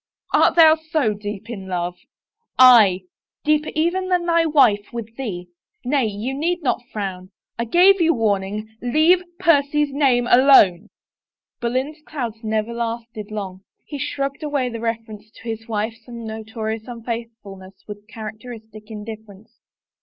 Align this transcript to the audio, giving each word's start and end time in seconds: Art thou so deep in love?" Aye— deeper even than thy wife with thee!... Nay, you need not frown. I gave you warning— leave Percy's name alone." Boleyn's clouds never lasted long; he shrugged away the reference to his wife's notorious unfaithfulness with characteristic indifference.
Art 0.33 0.55
thou 0.55 0.73
so 0.77 1.13
deep 1.13 1.47
in 1.47 1.67
love?" 1.67 1.95
Aye— 2.57 3.01
deeper 3.45 3.69
even 3.75 4.07
than 4.09 4.25
thy 4.25 4.47
wife 4.47 4.87
with 4.91 5.15
thee!... 5.15 5.49
Nay, 5.85 6.05
you 6.07 6.33
need 6.33 6.63
not 6.63 6.81
frown. 6.91 7.29
I 7.59 7.65
gave 7.65 8.01
you 8.01 8.11
warning— 8.15 8.75
leave 8.81 9.21
Percy's 9.37 9.93
name 9.93 10.25
alone." 10.25 10.87
Boleyn's 11.59 12.01
clouds 12.03 12.37
never 12.43 12.73
lasted 12.73 13.29
long; 13.29 13.61
he 13.85 13.99
shrugged 13.99 14.41
away 14.41 14.69
the 14.69 14.79
reference 14.79 15.29
to 15.29 15.41
his 15.43 15.67
wife's 15.67 16.07
notorious 16.07 16.87
unfaithfulness 16.87 17.75
with 17.87 18.07
characteristic 18.07 18.89
indifference. 18.89 19.59